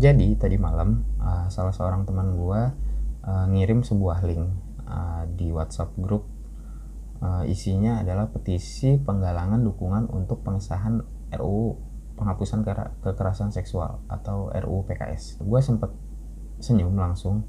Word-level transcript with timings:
Jadi 0.00 0.32
tadi 0.40 0.56
malam 0.56 1.04
uh, 1.20 1.52
salah 1.52 1.76
seorang 1.76 2.08
teman 2.08 2.32
gue 2.32 2.62
uh, 3.20 3.46
ngirim 3.52 3.84
sebuah 3.84 4.24
link 4.24 4.48
uh, 4.88 5.28
di 5.28 5.52
WhatsApp 5.52 5.92
grup 6.00 6.24
uh, 7.20 7.44
isinya 7.44 8.00
adalah 8.00 8.32
petisi 8.32 8.96
penggalangan 8.96 9.60
dukungan 9.60 10.08
untuk 10.08 10.40
pengesahan 10.40 11.04
RUU 11.36 11.76
penghapusan 12.16 12.64
kekerasan 13.04 13.52
seksual 13.52 14.00
atau 14.08 14.48
RUU 14.48 14.88
PKS. 14.88 15.44
Gue 15.44 15.60
sempet 15.60 15.92
senyum 16.64 16.96
langsung. 16.96 17.44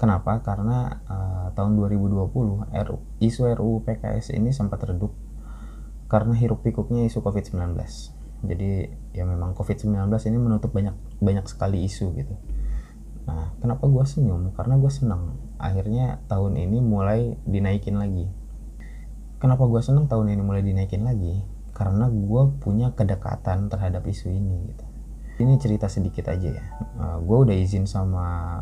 Kenapa? 0.00 0.40
Karena 0.40 1.04
uh, 1.04 1.52
tahun 1.52 1.76
2020 1.76 2.16
RU, 2.64 2.96
isu 3.20 3.40
RUU 3.60 3.84
PKS 3.84 4.32
ini 4.32 4.56
sempat 4.56 4.88
redup 4.88 5.12
karena 6.08 6.32
hiruk 6.32 6.64
pikuknya 6.64 7.04
isu 7.04 7.20
COVID-19 7.20 7.76
jadi 8.40 8.88
ya 9.12 9.24
memang 9.28 9.52
COVID-19 9.52 9.96
ini 10.30 10.38
menutup 10.40 10.72
banyak 10.72 10.96
banyak 11.20 11.46
sekali 11.48 11.84
isu 11.84 12.14
gitu. 12.16 12.34
Nah 13.28 13.52
kenapa 13.60 13.84
gue 13.86 14.04
senyum? 14.04 14.56
Karena 14.56 14.80
gue 14.80 14.92
senang. 14.92 15.36
Akhirnya 15.60 16.24
tahun 16.26 16.56
ini 16.56 16.78
mulai 16.80 17.36
dinaikin 17.44 18.00
lagi. 18.00 18.26
Kenapa 19.40 19.64
gue 19.64 19.80
senang 19.80 20.08
tahun 20.08 20.36
ini 20.36 20.42
mulai 20.44 20.64
dinaikin 20.64 21.04
lagi? 21.04 21.44
Karena 21.72 22.08
gue 22.08 22.42
punya 22.60 22.92
kedekatan 22.92 23.72
terhadap 23.72 24.04
isu 24.04 24.28
ini 24.28 24.72
gitu. 24.72 24.84
Ini 25.40 25.56
cerita 25.56 25.88
sedikit 25.88 26.28
aja 26.28 26.48
ya. 26.52 26.64
Uh, 26.96 27.00
eh, 27.00 27.16
gue 27.24 27.36
udah 27.48 27.56
izin 27.56 27.88
sama 27.88 28.60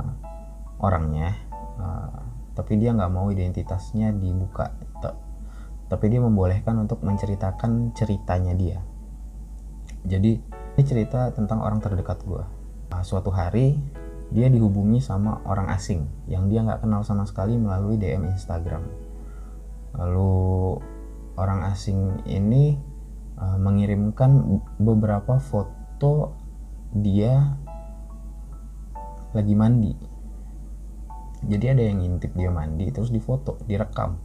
orangnya 0.78 1.34
uh, 1.78 2.22
tapi 2.54 2.78
dia 2.78 2.94
nggak 2.94 3.10
mau 3.10 3.30
identitasnya 3.30 4.14
dibuka 4.14 4.74
tapi 5.88 6.12
dia 6.12 6.20
membolehkan 6.20 6.84
untuk 6.84 7.00
menceritakan 7.00 7.96
ceritanya 7.96 8.52
dia 8.52 8.78
jadi 10.08 10.40
ini 10.40 10.82
cerita 10.82 11.28
tentang 11.36 11.60
orang 11.60 11.84
terdekat 11.84 12.24
gue 12.24 12.42
nah, 12.88 13.04
suatu 13.04 13.28
hari 13.28 13.76
dia 14.28 14.52
dihubungi 14.52 15.00
sama 15.00 15.40
orang 15.48 15.72
asing 15.72 16.04
yang 16.28 16.52
dia 16.52 16.60
nggak 16.60 16.84
kenal 16.84 17.00
sama 17.00 17.24
sekali 17.24 17.56
melalui 17.56 17.96
DM 17.96 18.28
Instagram. 18.28 18.84
Lalu 19.96 20.76
orang 21.40 21.64
asing 21.72 22.20
ini 22.28 22.76
uh, 23.40 23.56
mengirimkan 23.56 24.60
beberapa 24.76 25.40
foto 25.40 26.36
dia 26.92 27.56
lagi 29.32 29.54
mandi. 29.56 29.96
Jadi 31.48 31.64
ada 31.70 31.82
yang 31.88 32.04
ngintip 32.04 32.36
dia 32.36 32.52
mandi 32.52 32.92
terus 32.92 33.08
difoto 33.08 33.56
direkam. 33.64 34.20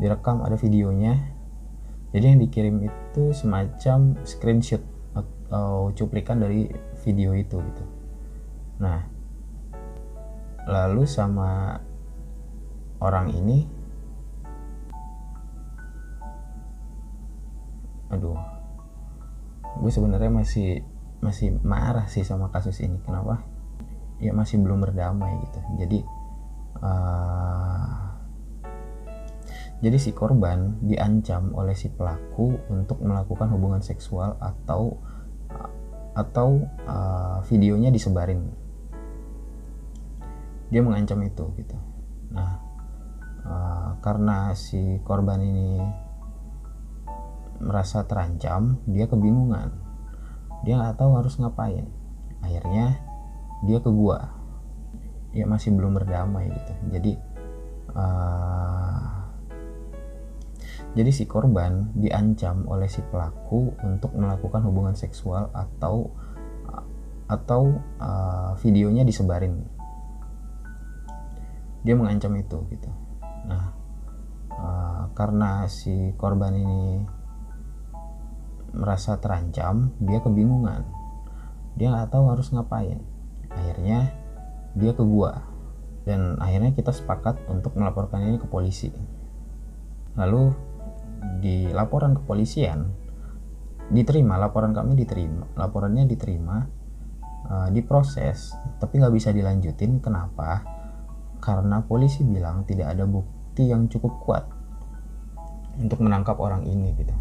Direkam 0.00 0.40
ada 0.40 0.56
videonya. 0.56 1.36
Jadi 2.10 2.24
yang 2.24 2.40
dikirim 2.40 2.76
itu 2.88 3.36
semacam 3.36 4.16
screenshot 4.24 4.80
atau 5.50 5.90
cuplikan 5.98 6.38
dari 6.38 6.70
video 7.02 7.34
itu 7.34 7.58
gitu. 7.58 7.84
Nah 8.78 9.02
lalu 10.70 11.02
sama 11.10 11.74
orang 13.02 13.34
ini 13.34 13.66
aduh 18.14 18.38
gue 19.82 19.90
sebenarnya 19.90 20.30
masih 20.30 20.86
masih 21.18 21.58
marah 21.66 22.06
sih 22.06 22.22
sama 22.22 22.54
kasus 22.54 22.78
ini. 22.78 23.02
Kenapa? 23.02 23.42
Ya 24.22 24.30
masih 24.30 24.62
belum 24.62 24.86
berdamai 24.86 25.34
gitu. 25.50 25.58
Jadi 25.82 25.98
uh, 26.78 27.98
jadi 29.82 29.98
si 29.98 30.14
korban 30.14 30.78
diancam 30.78 31.50
oleh 31.58 31.74
si 31.74 31.90
pelaku 31.90 32.54
untuk 32.70 33.02
melakukan 33.02 33.50
hubungan 33.50 33.82
seksual 33.82 34.38
atau 34.38 35.00
atau 36.14 36.66
uh, 36.86 37.38
videonya 37.46 37.94
disebarin. 37.94 38.50
Dia 40.70 40.82
mengancam 40.82 41.22
itu 41.26 41.44
gitu. 41.58 41.76
Nah, 42.30 42.62
uh, 43.42 43.90
karena 44.02 44.54
si 44.54 45.02
korban 45.02 45.42
ini 45.42 45.82
merasa 47.60 48.06
terancam, 48.06 48.80
dia 48.88 49.04
kebingungan. 49.10 49.70
Dia 50.64 50.80
nggak 50.80 50.96
tahu 50.98 51.18
harus 51.18 51.36
ngapain. 51.36 51.86
Akhirnya 52.40 52.98
dia 53.66 53.78
ke 53.82 53.90
gua. 53.92 54.32
Ya 55.30 55.46
masih 55.46 55.74
belum 55.74 55.94
berdamai 55.94 56.50
gitu. 56.50 56.72
Jadi 56.90 57.12
uh, 57.94 58.89
jadi 60.90 61.10
si 61.14 61.24
korban 61.30 61.94
diancam 61.94 62.66
oleh 62.66 62.90
si 62.90 62.98
pelaku 63.06 63.78
untuk 63.86 64.10
melakukan 64.18 64.66
hubungan 64.66 64.98
seksual 64.98 65.50
atau 65.54 66.10
atau 67.30 67.78
uh, 68.02 68.58
videonya 68.58 69.06
disebarin. 69.06 69.62
Dia 71.86 71.94
mengancam 71.94 72.34
itu 72.34 72.58
gitu. 72.74 72.90
Nah, 73.46 73.70
uh, 74.50 75.02
karena 75.14 75.70
si 75.70 76.10
korban 76.18 76.58
ini 76.58 77.06
merasa 78.74 79.14
terancam, 79.22 79.94
dia 80.02 80.18
kebingungan. 80.18 80.82
Dia 81.78 81.94
nggak 81.94 82.10
tahu 82.10 82.34
harus 82.34 82.50
ngapain. 82.50 82.98
Akhirnya 83.46 84.10
dia 84.74 84.90
ke 84.90 85.02
gua 85.06 85.46
dan 86.02 86.34
akhirnya 86.42 86.74
kita 86.74 86.90
sepakat 86.90 87.46
untuk 87.46 87.78
melaporkan 87.78 88.26
ini 88.26 88.42
ke 88.42 88.46
polisi. 88.50 88.90
Lalu 90.18 90.69
di 91.40 91.68
laporan 91.70 92.16
kepolisian 92.16 92.86
diterima 93.90 94.38
laporan 94.38 94.70
kami 94.70 94.94
diterima 94.94 95.50
laporannya 95.58 96.06
diterima 96.06 96.62
uh, 97.50 97.68
diproses 97.74 98.54
tapi 98.78 99.02
nggak 99.02 99.14
bisa 99.14 99.30
dilanjutin. 99.34 100.00
Kenapa? 100.00 100.64
Karena 101.40 101.82
polisi 101.84 102.24
bilang 102.24 102.64
tidak 102.64 102.96
ada 102.96 103.04
bukti 103.04 103.68
yang 103.68 103.90
cukup 103.90 104.12
kuat 104.24 104.44
untuk 105.80 106.00
menangkap 106.00 106.36
orang 106.40 106.64
ini 106.64 106.96
gitu. 106.96 107.12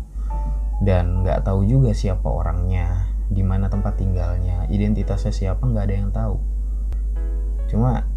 Dan 0.80 1.24
nggak 1.24 1.44
tahu 1.44 1.68
juga 1.68 1.92
siapa 1.92 2.28
orangnya 2.28 3.12
di 3.30 3.44
mana 3.44 3.68
tempat 3.70 4.00
tinggalnya 4.00 4.66
identitasnya 4.72 5.32
siapa 5.36 5.64
nggak 5.68 5.86
ada 5.86 5.96
yang 5.96 6.10
tahu. 6.12 6.38
Cuma 7.68 8.08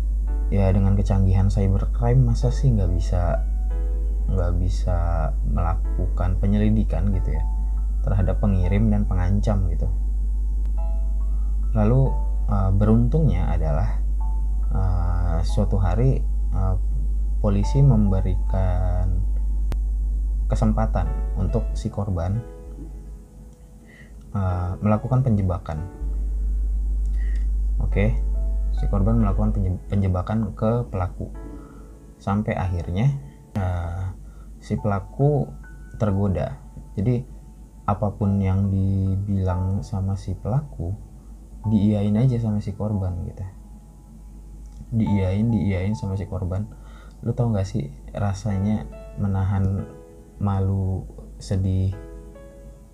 ya 0.52 0.68
dengan 0.70 0.94
kecanggihan 0.94 1.48
cybercrime 1.48 2.22
masa 2.22 2.52
sih 2.52 2.70
nggak 2.70 2.90
bisa 2.92 3.40
nggak 4.32 4.52
bisa 4.60 4.98
melakukan 5.48 5.71
penyelidikan 6.40 7.12
gitu 7.14 7.34
ya 7.36 7.42
terhadap 8.02 8.42
pengirim 8.42 8.90
dan 8.90 9.06
pengancam 9.06 9.70
gitu. 9.70 9.86
Lalu 11.72 12.10
uh, 12.50 12.70
beruntungnya 12.74 13.48
adalah 13.54 14.02
uh, 14.74 15.38
suatu 15.46 15.78
hari 15.78 16.20
uh, 16.52 16.76
polisi 17.40 17.80
memberikan 17.80 19.22
kesempatan 20.50 21.08
untuk 21.40 21.64
si 21.72 21.88
korban 21.88 22.36
melakukan 24.80 25.20
penjebakan. 25.20 25.76
Oke 27.84 28.16
si 28.72 28.88
korban 28.88 29.20
melakukan 29.20 29.52
penjebakan 29.92 30.56
ke 30.56 30.88
pelaku. 30.88 31.28
Sampai 32.16 32.56
akhirnya 32.56 33.12
si 34.62 34.78
pelaku 34.80 35.50
tergoda. 35.96 36.60
Jadi 36.96 37.24
apa 37.82 38.14
pun 38.14 38.38
yang 38.38 38.70
dibilang 38.70 39.82
sama 39.82 40.14
si 40.14 40.38
pelaku 40.38 40.94
diiyain 41.66 42.14
aja 42.18 42.38
sama 42.38 42.58
si 42.62 42.74
korban 42.74 43.14
gitu. 43.26 43.44
Diiyain 44.92 45.46
diiyain 45.50 45.94
sama 45.94 46.18
si 46.18 46.26
korban. 46.26 46.66
Lu 47.22 47.34
tau 47.34 47.54
gak 47.54 47.66
sih 47.66 47.90
rasanya 48.14 48.86
menahan 49.18 49.86
malu 50.42 51.06
sedih 51.38 51.94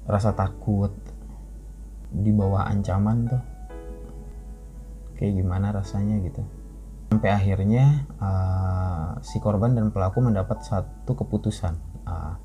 rasa 0.05 0.37
takut 0.37 0.93
di 2.13 2.33
bawah 2.33 2.69
ancaman 2.69 3.29
tuh? 3.29 3.43
Kayak 5.17 5.33
gimana 5.45 5.73
rasanya 5.73 6.21
gitu? 6.25 6.45
Sampai 7.09 7.33
akhirnya 7.33 8.05
uh, 8.21 9.17
si 9.25 9.41
korban 9.41 9.73
dan 9.73 9.89
pelaku 9.89 10.21
mendapat 10.21 10.61
satu 10.61 11.17
keputusan. 11.17 11.73
Uh, 12.05 12.37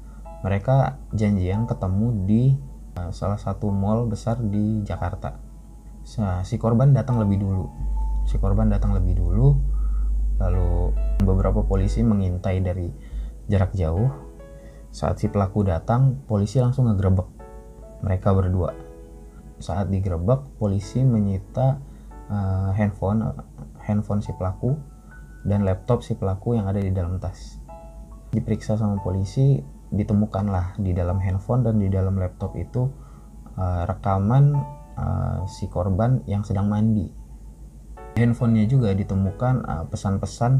mereka 0.44 1.00
janjian 1.16 1.63
ketemu 1.66 2.07
di 2.28 2.44
uh, 3.00 3.10
salah 3.16 3.40
satu 3.40 3.72
mall 3.72 4.06
besar 4.06 4.44
di 4.44 4.84
Jakarta. 4.84 5.40
Nah, 6.19 6.44
si 6.44 6.60
korban 6.60 6.92
datang 6.92 7.18
lebih 7.24 7.40
dulu. 7.40 7.66
Si 8.28 8.36
korban 8.38 8.68
datang 8.68 8.92
lebih 8.92 9.24
dulu 9.24 9.56
lalu 10.42 10.92
beberapa 11.24 11.63
polisi 11.63 12.04
mengintai 12.04 12.60
dari 12.60 12.92
jarak 13.48 13.72
jauh. 13.74 14.12
Saat 14.94 15.24
si 15.24 15.31
pelaku 15.31 15.66
datang 15.66 16.22
polisi 16.28 16.62
langsung 16.62 16.92
ngegerebek 16.92 17.25
mereka 18.04 18.36
berdua. 18.36 18.75
Saat 19.63 19.90
digerebek 19.90 20.60
polisi 20.60 21.01
menyita 21.01 21.80
uh, 22.28 22.69
handphone 22.75 23.31
handphone 23.80 24.19
si 24.19 24.36
pelaku 24.36 24.75
dan 25.48 25.63
laptop 25.63 26.04
si 26.04 26.19
pelaku 26.19 26.60
yang 26.60 26.68
ada 26.68 26.84
di 26.84 26.92
dalam 26.92 27.16
tas. 27.18 27.57
Diperiksa 28.34 28.75
sama 28.75 29.00
polisi, 29.00 29.62
ditemukanlah 29.94 30.81
di 30.81 30.92
dalam 30.92 31.22
handphone 31.22 31.62
dan 31.62 31.78
di 31.78 31.88
dalam 31.88 32.18
laptop 32.18 32.57
itu 32.57 32.90
uh, 33.56 33.86
rekaman 33.86 34.57
uh, 34.98 35.45
si 35.45 35.69
korban 35.69 36.25
yang 36.25 36.42
sedang 36.42 36.68
mandi. 36.68 37.22
handphonenya 38.13 38.69
juga 38.69 38.94
ditemukan 38.94 39.56
uh, 39.66 39.86
pesan-pesan 39.90 40.54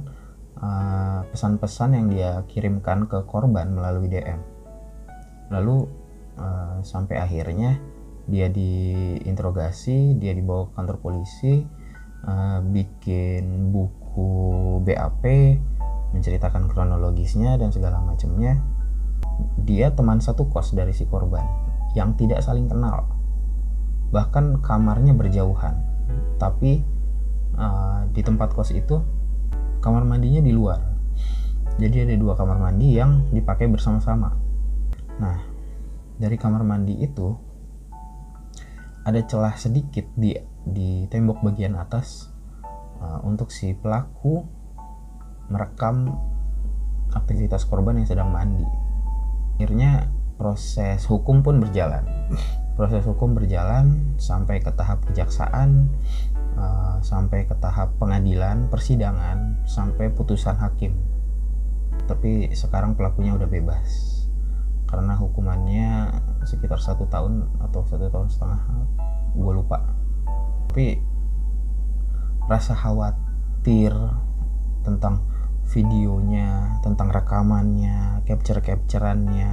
uh, 0.58 1.22
pesan-pesan 1.30 1.90
yang 1.94 2.08
dia 2.10 2.42
kirimkan 2.50 3.06
ke 3.06 3.22
korban 3.30 3.70
melalui 3.74 4.10
DM 4.10 4.42
lalu 5.54 5.86
uh, 6.42 6.82
sampai 6.82 7.22
akhirnya 7.22 7.78
dia 8.26 8.50
diinterogasi 8.50 10.18
dia 10.18 10.34
dibawa 10.34 10.72
ke 10.72 10.82
kantor 10.82 10.98
polisi 10.98 11.62
uh, 12.26 12.60
bikin 12.64 13.70
buku 13.70 14.82
BAP 14.82 15.24
menceritakan 16.18 16.70
kronologisnya 16.74 17.58
dan 17.62 17.70
segala 17.70 18.02
macamnya 18.02 18.58
dia 19.62 19.94
teman 19.94 20.20
satu 20.20 20.50
kos 20.50 20.76
dari 20.76 20.92
si 20.92 21.08
korban 21.08 21.44
yang 21.94 22.18
tidak 22.18 22.42
saling 22.42 22.68
kenal. 22.68 23.10
Bahkan 24.14 24.62
kamarnya 24.62 25.14
berjauhan. 25.14 25.76
Tapi 26.38 26.84
uh, 27.58 28.06
di 28.10 28.22
tempat 28.22 28.54
kos 28.54 28.74
itu 28.74 29.02
kamar 29.82 30.06
mandinya 30.06 30.42
di 30.42 30.54
luar. 30.54 30.80
Jadi 31.82 32.06
ada 32.06 32.16
dua 32.16 32.38
kamar 32.38 32.62
mandi 32.62 32.94
yang 32.94 33.34
dipakai 33.34 33.66
bersama-sama. 33.70 34.34
Nah 35.18 35.38
dari 36.18 36.38
kamar 36.38 36.62
mandi 36.62 37.02
itu 37.02 37.34
ada 39.04 39.20
celah 39.26 39.58
sedikit 39.60 40.08
di 40.16 40.38
di 40.64 41.10
tembok 41.12 41.44
bagian 41.44 41.76
atas 41.76 42.32
uh, 43.04 43.20
untuk 43.28 43.52
si 43.52 43.76
pelaku 43.76 44.46
merekam 45.52 46.16
aktivitas 47.12 47.68
korban 47.68 48.00
yang 48.00 48.08
sedang 48.08 48.30
mandi. 48.32 48.83
Akhirnya 49.56 50.10
proses 50.36 51.06
hukum 51.06 51.46
pun 51.46 51.62
berjalan. 51.62 52.04
Proses 52.74 53.06
hukum 53.06 53.38
berjalan 53.38 54.18
sampai 54.18 54.58
ke 54.58 54.74
tahap 54.74 55.06
kejaksaan, 55.06 55.94
uh, 56.58 56.98
sampai 57.06 57.46
ke 57.46 57.54
tahap 57.62 57.94
pengadilan, 58.02 58.66
persidangan, 58.68 59.62
sampai 59.70 60.10
putusan 60.10 60.58
hakim. 60.58 60.98
Tapi 62.10 62.50
sekarang 62.58 62.98
pelakunya 62.98 63.38
udah 63.38 63.46
bebas 63.46 64.14
karena 64.94 65.18
hukumannya 65.18 66.22
sekitar 66.46 66.78
satu 66.78 67.10
tahun 67.10 67.50
atau 67.58 67.82
satu 67.82 68.14
tahun 68.14 68.30
setengah, 68.30 68.62
gue 69.34 69.54
lupa. 69.58 69.82
Tapi 70.70 71.02
rasa 72.46 72.78
khawatir 72.78 73.90
tentang 74.86 75.26
videonya, 75.72 76.80
tentang 76.84 77.10
rekamannya, 77.10 78.24
capture-capturannya, 78.28 79.52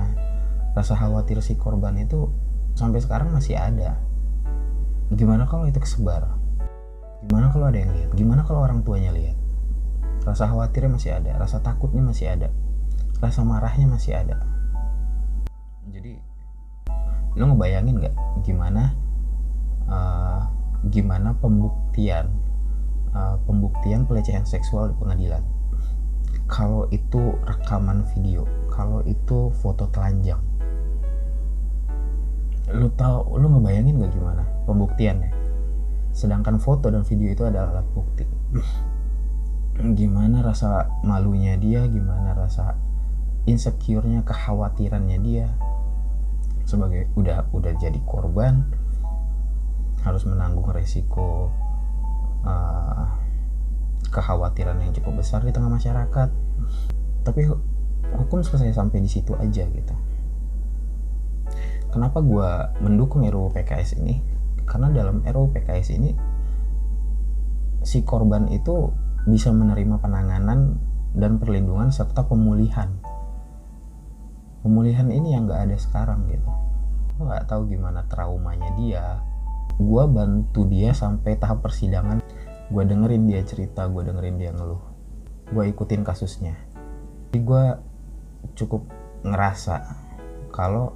rasa 0.74 0.94
khawatir 0.94 1.42
si 1.42 1.54
korban 1.58 1.98
itu 1.98 2.30
sampai 2.74 3.02
sekarang 3.02 3.34
masih 3.34 3.58
ada. 3.58 3.98
Gimana 5.10 5.46
kalau 5.50 5.66
itu 5.66 5.82
kesebar? 5.82 6.30
Gimana 7.26 7.50
kalau 7.52 7.68
ada 7.68 7.78
yang 7.78 7.92
lihat? 7.92 8.10
Gimana 8.14 8.46
kalau 8.46 8.62
orang 8.64 8.80
tuanya 8.86 9.10
lihat? 9.12 9.36
Rasa 10.24 10.46
khawatirnya 10.48 10.90
masih 10.92 11.10
ada, 11.16 11.32
rasa 11.40 11.58
takutnya 11.64 12.04
masih 12.04 12.28
ada, 12.28 12.48
rasa 13.18 13.40
marahnya 13.40 13.88
masih 13.88 14.16
ada. 14.16 14.36
Jadi, 15.88 16.20
lo 17.34 17.44
ngebayangin 17.50 17.96
nggak 18.00 18.14
gimana 18.44 18.92
uh, 19.88 20.44
gimana 20.90 21.36
pembuktian 21.38 22.26
uh, 23.14 23.38
pembuktian 23.46 24.04
pelecehan 24.04 24.44
seksual 24.44 24.92
di 24.92 24.96
pengadilan? 25.00 25.42
Kalau 26.50 26.90
itu 26.90 27.38
rekaman 27.46 28.02
video 28.10 28.42
kalau 28.74 29.06
itu 29.06 29.54
foto 29.62 29.86
telanjang. 29.94 30.42
Lu 32.74 32.90
tahu 32.98 33.38
lu 33.38 33.46
ngebayangin 33.54 34.02
gak 34.02 34.12
gimana 34.14 34.42
pembuktiannya? 34.66 35.30
Sedangkan 36.10 36.58
foto 36.58 36.90
dan 36.90 37.06
video 37.06 37.30
itu 37.30 37.46
adalah 37.46 37.78
alat 37.78 37.86
bukti. 37.94 38.26
Gimana 39.98 40.42
rasa 40.44 40.90
malunya 41.06 41.56
dia 41.56 41.86
gimana 41.88 42.36
rasa 42.36 42.76
insecure-nya 43.46 44.26
kekhawatirannya 44.26 45.18
dia? 45.22 45.48
Sebagai 46.66 47.08
udah 47.14 47.46
udah 47.54 47.72
jadi 47.78 47.96
korban 48.04 48.66
harus 50.02 50.26
menanggung 50.26 50.68
resiko 50.72 51.48
uh, 52.44 53.06
kekhawatiran 54.10 54.82
yang 54.82 54.92
cukup 54.92 55.22
besar 55.22 55.40
di 55.46 55.54
tengah 55.54 55.70
masyarakat. 55.70 56.28
Tapi 57.22 57.40
hukum 58.10 58.42
selesai 58.42 58.74
sampai 58.74 58.98
di 59.00 59.10
situ 59.10 59.32
aja 59.38 59.64
gitu. 59.64 59.94
Kenapa 61.90 62.22
gue 62.22 62.50
mendukung 62.82 63.26
RUU 63.26 63.50
PKS 63.50 63.98
ini? 63.98 64.22
Karena 64.62 64.94
dalam 64.94 65.22
RUU 65.26 65.50
PKS 65.50 65.88
ini 65.98 66.10
si 67.82 68.06
korban 68.06 68.46
itu 68.52 68.92
bisa 69.26 69.50
menerima 69.50 69.98
penanganan 69.98 70.78
dan 71.14 71.42
perlindungan 71.42 71.90
serta 71.90 72.26
pemulihan. 72.30 72.94
Pemulihan 74.62 75.08
ini 75.10 75.34
yang 75.34 75.50
gak 75.50 75.66
ada 75.66 75.76
sekarang 75.80 76.30
gitu. 76.30 76.50
Gue 77.16 77.28
nggak 77.28 77.48
tahu 77.52 77.68
gimana 77.68 78.06
traumanya 78.06 78.70
dia. 78.78 79.20
Gue 79.80 80.04
bantu 80.06 80.68
dia 80.68 80.92
sampai 80.92 81.36
tahap 81.40 81.64
persidangan 81.64 82.20
gue 82.70 82.82
dengerin 82.86 83.26
dia 83.26 83.42
cerita 83.42 83.90
gue 83.90 84.02
dengerin 84.06 84.36
dia 84.38 84.50
ngeluh. 84.54 84.80
Gue 85.50 85.66
ikutin 85.74 86.06
kasusnya. 86.06 86.54
Jadi 87.30 87.38
gue 87.42 87.64
cukup 88.54 88.86
ngerasa 89.26 89.76
kalau 90.54 90.94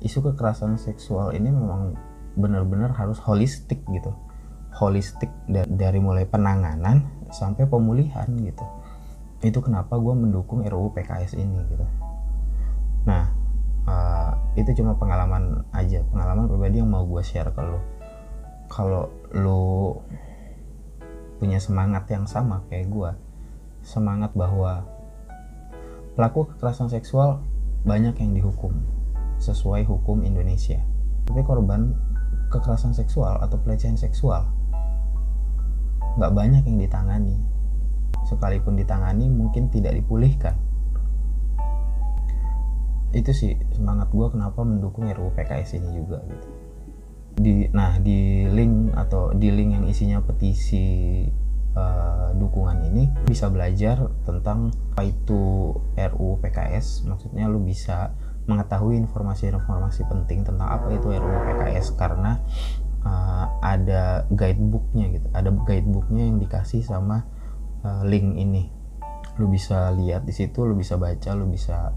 isu 0.00 0.24
kekerasan 0.32 0.80
seksual 0.80 1.36
ini 1.36 1.52
memang 1.52 1.94
benar-benar 2.34 2.96
harus 2.96 3.20
holistik 3.20 3.84
gitu. 3.92 4.12
Holistik 4.74 5.30
dari 5.48 6.00
mulai 6.02 6.26
penanganan 6.26 7.28
sampai 7.30 7.68
pemulihan 7.68 8.26
gitu. 8.40 8.64
Itu 9.44 9.60
kenapa 9.60 10.00
gue 10.00 10.14
mendukung 10.16 10.64
RUU 10.64 10.96
PKS 10.96 11.36
ini 11.36 11.60
gitu. 11.68 11.86
Nah 13.04 13.44
uh, 13.88 14.32
itu 14.56 14.72
cuma 14.80 14.96
pengalaman 14.96 15.64
aja 15.76 16.00
pengalaman 16.08 16.48
pribadi 16.48 16.80
yang 16.80 16.90
mau 16.90 17.04
gue 17.04 17.20
share 17.20 17.52
ke 17.52 17.62
lo 17.62 17.80
kalau 18.68 19.12
lo 19.36 20.00
punya 21.38 21.58
semangat 21.58 22.06
yang 22.10 22.24
sama 22.24 22.62
kayak 22.70 22.88
gue 22.90 23.10
semangat 23.84 24.32
bahwa 24.32 24.88
pelaku 26.16 26.48
kekerasan 26.54 26.88
seksual 26.88 27.44
banyak 27.84 28.16
yang 28.16 28.32
dihukum 28.32 28.72
sesuai 29.42 29.84
hukum 29.84 30.24
Indonesia. 30.24 30.80
Tapi 31.28 31.44
korban 31.44 31.92
kekerasan 32.48 32.96
seksual 32.96 33.42
atau 33.44 33.60
pelecehan 33.60 34.00
seksual 34.00 34.48
nggak 36.16 36.32
banyak 36.32 36.62
yang 36.64 36.78
ditangani. 36.80 37.36
Sekalipun 38.24 38.78
ditangani 38.80 39.28
mungkin 39.28 39.68
tidak 39.68 39.98
dipulihkan. 40.00 40.56
Itu 43.12 43.30
sih 43.36 43.58
semangat 43.76 44.08
gue 44.10 44.26
kenapa 44.32 44.64
mendukung 44.64 45.06
RUU 45.06 45.34
PKS 45.36 45.76
ini 45.78 46.02
juga 46.02 46.24
gitu 46.24 46.64
di 47.34 47.66
nah 47.74 47.98
di 47.98 48.46
link 48.46 48.94
atau 48.94 49.34
di 49.34 49.50
link 49.50 49.70
yang 49.74 49.86
isinya 49.90 50.22
petisi 50.22 51.22
uh, 51.74 52.30
dukungan 52.34 52.86
ini 52.90 53.10
bisa 53.26 53.50
belajar 53.50 54.10
tentang 54.22 54.70
apa 54.94 55.02
itu 55.06 55.74
RUU 55.98 56.38
PKS 56.38 57.06
maksudnya 57.10 57.50
lu 57.50 57.58
bisa 57.58 58.14
mengetahui 58.44 59.00
informasi-informasi 59.00 60.04
penting 60.06 60.44
tentang 60.44 60.68
apa 60.68 60.92
itu 60.92 61.08
RUU 61.08 61.38
PKS 61.48 61.96
karena 61.96 62.38
uh, 63.04 63.46
ada 63.60 64.28
guidebooknya 64.32 65.06
gitu. 65.16 65.28
Ada 65.32 65.48
guidebooknya 65.52 66.28
yang 66.28 66.36
dikasih 66.40 66.84
sama 66.84 67.24
uh, 67.84 68.02
link 68.04 68.36
ini. 68.36 68.68
Lu 69.40 69.48
bisa 69.48 69.92
lihat 69.96 70.28
di 70.28 70.34
situ 70.36 70.64
lu 70.64 70.76
bisa 70.76 71.00
baca 71.00 71.30
lu 71.32 71.48
bisa 71.48 71.92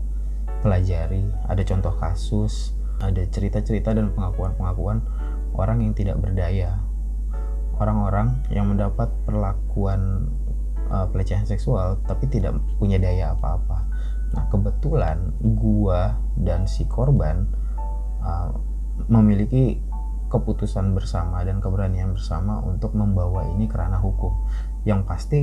pelajari. 0.63 1.27
Ada 1.48 1.63
contoh 1.67 1.94
kasus 2.00 2.76
ada 3.01 3.21
cerita-cerita 3.29 3.93
dan 3.93 4.09
pengakuan-pengakuan 4.13 5.05
orang 5.53 5.85
yang 5.85 5.93
tidak 5.93 6.17
berdaya, 6.17 6.81
orang-orang 7.77 8.41
yang 8.49 8.69
mendapat 8.69 9.09
perlakuan 9.25 10.31
uh, 10.89 11.05
pelecehan 11.09 11.45
seksual 11.45 12.01
tapi 12.05 12.29
tidak 12.29 12.57
punya 12.81 12.97
daya 12.97 13.33
apa-apa. 13.37 13.85
Nah, 14.33 14.43
kebetulan 14.51 15.33
gua 15.39 16.19
dan 16.35 16.67
si 16.67 16.83
korban 16.89 17.47
uh, 18.21 18.51
memiliki 19.07 19.79
keputusan 20.27 20.91
bersama 20.91 21.39
dan 21.47 21.63
keberanian 21.63 22.11
bersama 22.11 22.59
untuk 22.59 22.91
membawa 22.91 23.47
ini 23.47 23.69
ke 23.71 23.75
ranah 23.79 24.03
hukum. 24.03 24.35
Yang 24.83 25.01
pasti 25.07 25.39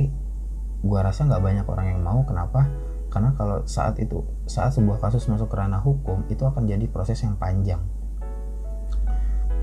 gua 0.85 1.07
rasa 1.07 1.25
nggak 1.25 1.41
banyak 1.41 1.65
orang 1.65 1.87
yang 1.97 2.01
mau. 2.05 2.21
Kenapa? 2.27 2.69
Karena 3.15 3.31
kalau 3.39 3.63
saat 3.63 3.95
itu, 4.03 4.27
saat 4.43 4.75
sebuah 4.75 4.99
kasus 4.99 5.23
masuk 5.31 5.47
ke 5.47 5.55
ranah 5.55 5.79
hukum, 5.79 6.27
itu 6.27 6.43
akan 6.43 6.67
jadi 6.67 6.83
proses 6.91 7.23
yang 7.23 7.39
panjang. 7.39 7.79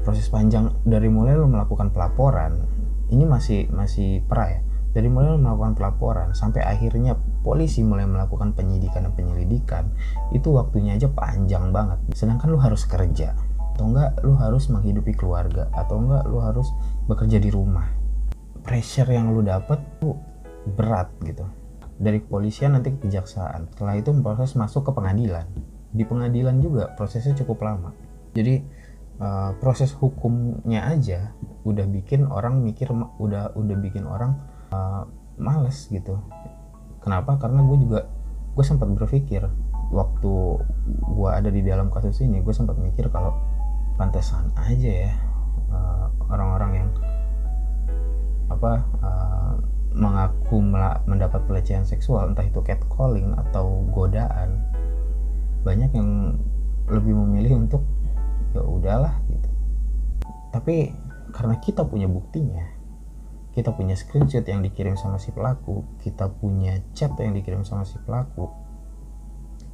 Proses 0.08 0.32
panjang 0.32 0.72
dari 0.88 1.12
mulai 1.12 1.36
lo 1.36 1.44
melakukan 1.44 1.92
pelaporan 1.92 2.64
ini 3.12 3.28
masih 3.28 3.68
masih 3.68 4.24
pra 4.24 4.48
ya. 4.48 4.60
Dari 4.96 5.04
mulai 5.12 5.36
lo 5.36 5.38
melakukan 5.38 5.76
pelaporan 5.76 6.32
sampai 6.32 6.64
akhirnya 6.64 7.12
polisi 7.44 7.84
mulai 7.84 8.08
melakukan 8.08 8.56
penyidikan 8.56 9.04
dan 9.04 9.12
penyelidikan 9.12 9.92
itu 10.32 10.48
waktunya 10.48 10.96
aja 10.96 11.12
panjang 11.12 11.76
banget. 11.76 12.00
Sedangkan 12.16 12.56
lo 12.56 12.58
harus 12.58 12.88
kerja 12.88 13.36
atau 13.76 13.84
enggak 13.92 14.16
lo 14.24 14.32
harus 14.40 14.72
menghidupi 14.72 15.12
keluarga 15.12 15.68
atau 15.76 16.00
enggak 16.00 16.24
lo 16.24 16.40
harus 16.40 16.72
bekerja 17.04 17.36
di 17.36 17.52
rumah. 17.52 17.84
Pressure 18.64 19.12
yang 19.12 19.28
lu 19.28 19.44
dapet 19.44 19.76
tuh 20.00 20.16
berat 20.72 21.12
gitu 21.20 21.44
dari 22.02 22.18
kepolisian 22.18 22.74
nanti 22.74 22.90
ke 22.98 23.06
kejaksaan. 23.06 23.70
Setelah 23.70 23.94
itu 23.94 24.10
proses 24.18 24.58
masuk 24.58 24.90
ke 24.90 24.92
pengadilan. 24.92 25.46
Di 25.94 26.02
pengadilan 26.02 26.58
juga 26.58 26.90
prosesnya 26.98 27.38
cukup 27.38 27.62
lama. 27.62 27.94
Jadi 28.34 28.58
uh, 29.22 29.54
proses 29.62 29.94
hukumnya 29.94 30.90
aja 30.90 31.30
udah 31.62 31.86
bikin 31.86 32.26
orang 32.26 32.58
mikir 32.58 32.90
udah 33.22 33.54
udah 33.54 33.76
bikin 33.78 34.02
orang 34.02 34.34
uh, 34.74 35.06
males 35.38 35.86
gitu. 35.86 36.18
Kenapa? 36.98 37.38
Karena 37.38 37.62
gue 37.62 37.78
juga 37.78 38.10
gue 38.52 38.64
sempat 38.66 38.90
berpikir 38.90 39.46
waktu 39.92 40.32
gue 41.12 41.30
ada 41.30 41.52
di 41.52 41.60
dalam 41.60 41.92
kasus 41.92 42.24
ini 42.24 42.40
gue 42.40 42.52
sempat 42.52 42.80
mikir 42.80 43.12
kalau 43.12 43.36
pantesan 44.00 44.48
aja 44.56 45.08
ya 45.08 45.12
uh, 45.68 46.08
orang-orang 46.32 46.70
uh, 46.72 46.78
yang 46.80 46.90
apa 48.48 48.72
uh, 49.04 49.41
mengaku 49.92 50.58
mendapat 51.08 51.44
pelecehan 51.44 51.84
seksual 51.84 52.32
entah 52.32 52.44
itu 52.44 52.64
catcalling 52.64 53.36
atau 53.36 53.84
godaan 53.92 54.64
banyak 55.62 55.92
yang 55.94 56.40
lebih 56.90 57.14
memilih 57.14 57.62
untuk 57.62 57.84
ya 58.52 58.64
udahlah 58.64 59.14
gitu. 59.30 59.48
Tapi 60.52 60.92
karena 61.32 61.56
kita 61.60 61.86
punya 61.88 62.10
buktinya 62.10 62.64
kita 63.52 63.72
punya 63.76 63.92
screenshot 63.92 64.44
yang 64.48 64.64
dikirim 64.64 64.96
sama 64.96 65.20
si 65.20 65.28
pelaku 65.28 65.84
kita 66.00 66.28
punya 66.40 66.80
chat 66.96 67.12
yang 67.20 67.36
dikirim 67.36 67.64
sama 67.68 67.84
si 67.84 68.00
pelaku 68.00 68.48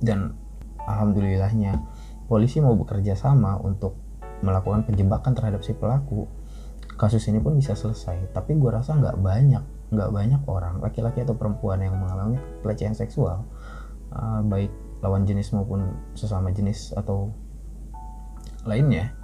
dan 0.02 0.34
alhamdulillahnya 0.82 1.78
polisi 2.26 2.58
mau 2.58 2.75
bekerja 2.75 3.14
sama 3.14 3.58
untuk 3.58 3.94
melakukan 4.42 4.87
penjebakan 4.87 5.34
terhadap 5.34 5.62
si 5.62 5.75
pelaku 5.75 6.26
kasus 6.98 7.22
ini 7.30 7.38
pun 7.38 7.54
bisa 7.54 7.78
selesai. 7.78 8.34
Tapi 8.34 8.58
gue 8.58 8.70
rasa 8.70 8.98
nggak 8.98 9.18
banyak 9.22 9.77
nggak 9.88 10.11
banyak 10.12 10.42
orang. 10.45 10.80
Laki-laki 10.85 11.25
atau 11.25 11.37
perempuan 11.37 11.80
yang 11.80 11.97
mengalami 11.97 12.37
pelecehan 12.61 12.92
seksual 12.97 13.45
uh, 14.12 14.40
baik 14.45 14.73
lawan 14.99 15.25
jenis 15.25 15.54
maupun 15.54 15.95
sesama 16.18 16.50
jenis 16.50 16.90
atau 16.97 17.30
lainnya 18.66 19.14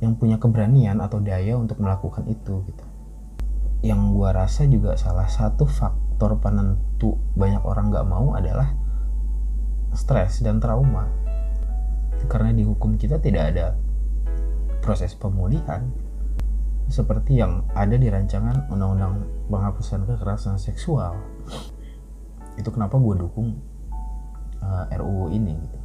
yang 0.00 0.16
punya 0.16 0.36
keberanian 0.36 1.00
atau 1.00 1.20
daya 1.20 1.56
untuk 1.56 1.80
melakukan 1.80 2.24
itu 2.28 2.64
gitu. 2.68 2.84
Yang 3.84 4.00
gua 4.12 4.30
rasa 4.32 4.64
juga 4.68 4.96
salah 4.96 5.28
satu 5.28 5.64
faktor 5.68 6.40
penentu 6.40 7.16
banyak 7.36 7.60
orang 7.64 7.92
nggak 7.92 8.08
mau 8.08 8.36
adalah 8.36 8.72
stres 9.92 10.44
dan 10.44 10.60
trauma. 10.60 11.08
Karena 12.26 12.50
di 12.52 12.64
hukum 12.64 12.96
kita 12.96 13.20
tidak 13.20 13.54
ada 13.54 13.66
proses 14.80 15.12
pemulihan 15.14 15.92
seperti 16.86 17.42
yang 17.42 17.66
ada 17.74 17.98
di 17.98 18.06
rancangan 18.06 18.70
undang-undang 18.70 19.26
penghapusan 19.50 20.06
kekerasan 20.06 20.56
seksual. 20.56 21.18
Itu 22.56 22.70
kenapa 22.70 22.96
gue 22.96 23.14
dukung 23.18 23.58
uh, 24.62 24.86
eh, 24.88 24.96
RUU 24.98 25.34
ini 25.34 25.52
gitu. 25.66 25.78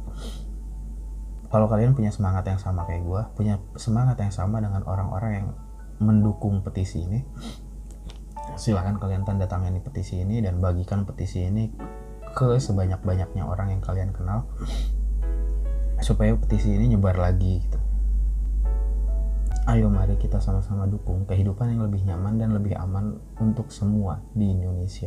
Kalau 1.52 1.68
kalian 1.68 1.92
punya 1.92 2.08
semangat 2.08 2.48
yang 2.48 2.56
sama 2.56 2.88
kayak 2.88 3.04
gue 3.04 3.22
punya 3.36 3.60
semangat 3.76 4.16
yang 4.24 4.32
sama 4.32 4.62
dengan 4.62 4.80
orang-orang 4.88 5.32
yang 5.36 5.48
mendukung 6.00 6.64
petisi 6.64 7.04
ini 7.04 7.20
silahkan 8.56 8.96
kalian 9.00 9.24
tanda 9.24 9.46
tangani 9.48 9.80
petisi 9.80 10.20
ini 10.20 10.42
dan 10.42 10.58
bagikan 10.60 11.04
petisi 11.08 11.46
ini 11.46 11.72
ke 12.32 12.56
sebanyak-banyaknya 12.56 13.44
orang 13.44 13.76
yang 13.76 13.82
kalian 13.84 14.10
kenal 14.10 14.48
supaya 16.02 16.34
petisi 16.34 16.74
ini 16.74 16.96
nyebar 16.96 17.16
lagi 17.16 17.62
gitu 17.62 17.81
Ayo 19.62 19.86
mari 19.86 20.18
kita 20.18 20.42
sama-sama 20.42 20.90
dukung 20.90 21.22
kehidupan 21.22 21.78
yang 21.78 21.86
lebih 21.86 22.02
nyaman 22.02 22.34
dan 22.34 22.50
lebih 22.50 22.74
aman 22.74 23.14
untuk 23.38 23.70
semua 23.70 24.18
di 24.34 24.50
Indonesia. 24.50 25.06